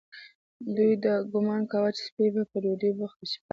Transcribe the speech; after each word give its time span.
دوی 0.75 0.91
دا 1.05 1.13
ګومان 1.31 1.61
کاوه 1.71 1.89
چې 1.95 2.01
سپۍ 2.07 2.27
به 2.35 2.43
په 2.51 2.57
ډوډۍ 2.63 2.91
بوخته 2.97 3.25
شي. 3.31 3.39